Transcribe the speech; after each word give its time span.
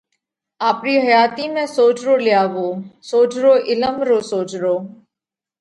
آپرِي 0.69 0.95
حياتِي 1.05 1.45
۾ 1.57 1.65
سوجھرو 1.75 2.15
لياوو، 2.25 2.67
سوجھرو 3.09 3.53
عِلم 3.69 3.95
رو 4.07 4.17
سوجھرو۔ 4.31 4.75